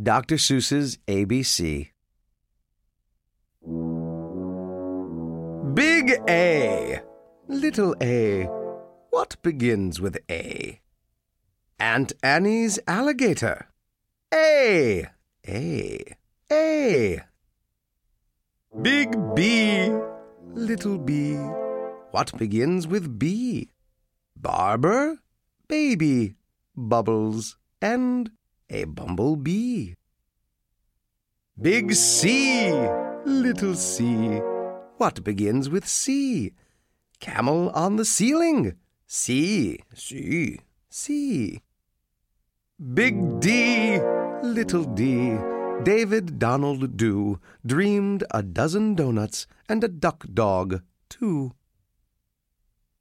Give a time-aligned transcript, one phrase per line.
[0.00, 0.36] Dr.
[0.36, 1.90] Seuss's ABC.
[5.74, 7.00] Big A,
[7.46, 8.44] little a.
[9.10, 10.80] What begins with A?
[11.78, 13.68] Aunt Annie's alligator.
[14.32, 15.06] A,
[15.46, 16.16] A,
[16.50, 17.20] A.
[18.82, 19.90] Big B,
[20.54, 21.34] little b.
[22.10, 23.70] What begins with B?
[24.36, 25.20] Barber,
[25.68, 26.34] baby,
[26.76, 28.32] bubbles, and
[28.74, 29.94] a bumblebee.
[31.60, 32.72] Big C,
[33.24, 34.04] little c.
[34.98, 36.52] What begins with C?
[37.20, 38.74] Camel on the ceiling.
[39.06, 40.58] C, C,
[40.90, 41.60] C.
[42.98, 44.00] Big D,
[44.42, 45.36] little d.
[45.84, 51.52] David Donald Doo dreamed a dozen donuts and a duck dog, too.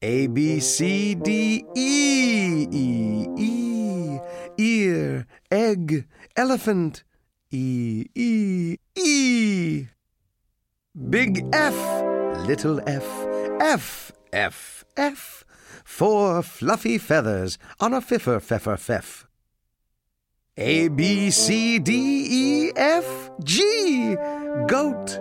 [0.00, 3.57] A, B, C, D, E, E, E.
[4.58, 7.04] Ear, egg, elephant.
[7.52, 9.86] E, E, E.
[11.08, 11.76] Big F,
[12.44, 13.06] little f.
[13.60, 15.44] F, F, F.
[15.84, 19.28] Four fluffy feathers on a fiffer, feffer, feff.
[20.56, 21.92] A, B, C, D,
[22.28, 24.16] E, F, G.
[24.66, 25.20] Goat,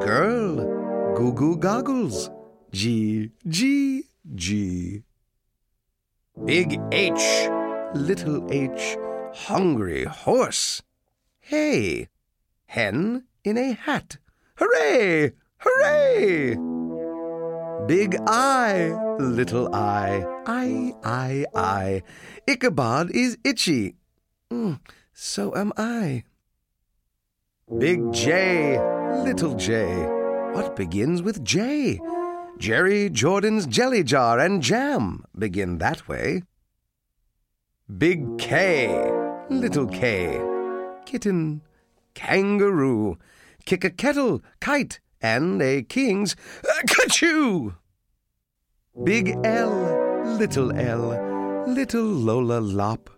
[0.00, 2.30] girl, goo goo goggles.
[2.72, 5.02] G, G, G.
[6.44, 7.48] Big H,
[7.94, 8.96] little h,
[9.34, 10.82] hungry horse.
[11.40, 12.08] Hey,
[12.66, 14.18] hen in a hat.
[14.56, 15.32] Hooray!
[15.58, 16.56] Hooray!
[17.86, 22.02] Big I, little I, I, I, I.
[22.46, 23.94] Ichabod is itchy.
[24.52, 24.80] Mm,
[25.12, 26.24] so am I.
[27.78, 28.78] Big J,
[29.24, 29.86] little J.
[30.52, 32.00] What begins with J?
[32.58, 36.42] Jerry Jordan's jelly jar and jam begin that way.
[37.96, 38.88] Big K,
[39.48, 40.38] little K.
[41.06, 41.62] Kitten,
[42.12, 43.16] kangaroo.
[43.64, 46.36] Kick a kettle, kite, and a king's
[46.68, 47.76] uh, kachoo.
[49.02, 49.70] Big L,
[50.36, 51.64] little L.
[51.66, 53.08] Little Lola Lopp.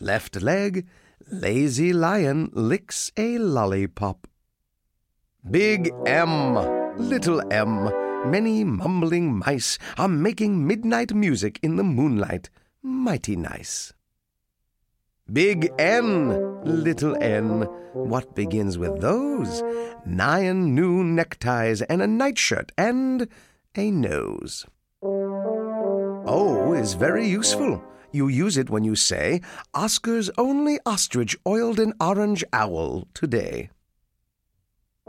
[0.00, 0.88] Left leg,
[1.30, 4.26] lazy lion licks a lollipop.
[5.48, 6.54] Big M,
[6.98, 7.92] little M,
[8.28, 12.50] many mumbling mice are making midnight music in the moonlight.
[12.82, 13.92] Mighty nice.
[15.32, 19.60] Big N, little n, what begins with those?
[20.06, 23.26] Nine new neckties and a nightshirt and
[23.74, 24.66] a nose.
[25.02, 27.82] O is very useful.
[28.12, 29.40] You use it when you say,
[29.74, 33.70] Oscar's only ostrich oiled an orange owl today.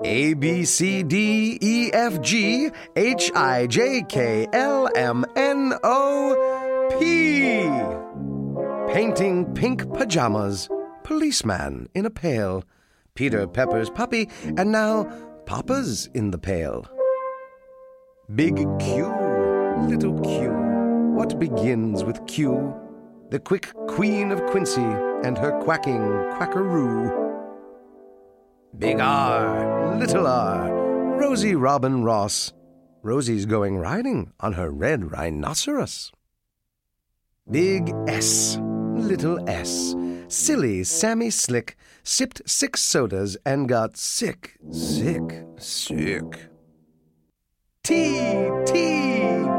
[0.04, 6.98] A, B, C, D, E, F, G, H, I, J, K, L, M, N, O,
[7.00, 7.87] P.
[9.08, 10.68] Painting pink pajamas,
[11.06, 12.66] policeman in a pail,
[13.16, 15.06] Peter Pepper's puppy, and now
[15.46, 16.86] Papa's in the pail.
[18.36, 19.08] Big Q,
[19.88, 20.52] little Q,
[21.16, 22.76] what begins with Q?
[23.30, 24.82] the quick queen of Quincy
[25.24, 26.02] and her quacking
[26.36, 27.10] quackaroo.
[28.78, 32.52] Big R, little R, Rosie Robin Ross.
[33.04, 36.12] Rosie's going riding on her red rhinoceros.
[37.50, 38.60] Big S,
[38.98, 39.96] little S,
[40.28, 46.50] silly Sammy Slick sipped six sodas and got sick, sick, sick.
[47.84, 48.20] T,
[48.66, 48.74] T,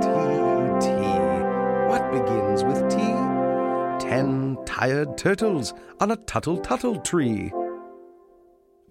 [0.03, 0.09] T,
[0.81, 0.89] T.
[1.89, 2.99] What begins with T?
[4.09, 7.53] ten tired turtles on a tuttle tuttle tree.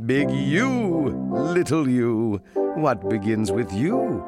[0.05, 2.39] Big U, little U,
[2.75, 4.23] what begins with you?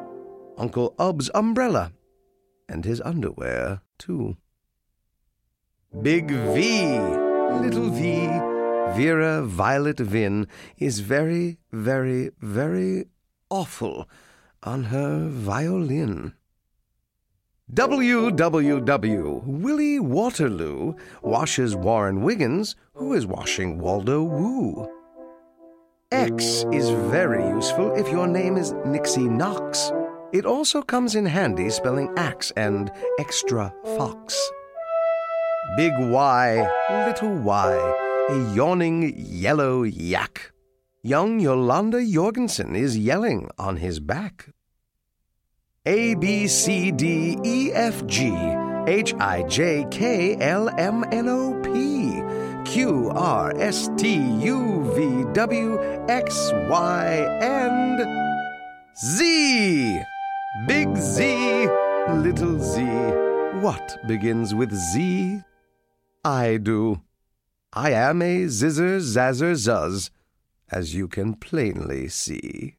[0.58, 1.92] Uncle Ubb's umbrella,
[2.68, 4.36] and his underwear, too.
[5.98, 6.98] Big V,
[7.60, 8.28] little V,
[8.96, 10.46] Vera Violet Vinn
[10.78, 13.06] is very, very, very
[13.50, 14.08] awful
[14.62, 16.32] on her violin.
[17.74, 24.88] WWW Willie Waterloo washes Warren Wiggins, who is washing Waldo Woo.
[26.12, 29.90] X is very useful if your name is Nixie Knox.
[30.32, 34.38] It also comes in handy spelling axe and extra fox.
[35.76, 36.68] Big Y,
[37.06, 37.74] little y,
[38.28, 40.52] a yawning yellow yak.
[41.02, 44.50] Young Yolanda Yorgenson is yelling on his back.
[45.86, 48.34] A, B, C, D, E, F, G,
[48.86, 52.22] H, I, J, K, L, M, N, O, P,
[52.70, 57.06] Q, R, S, T, U, V, W, X, Y,
[57.40, 58.00] and
[58.96, 60.02] Z.
[60.66, 61.68] Big Z,
[62.12, 62.82] little z.
[63.60, 65.42] What begins with Z?
[66.24, 67.00] I do.
[67.72, 70.10] I am a zizzer zazzer zuzz,
[70.70, 72.76] as you can plainly see.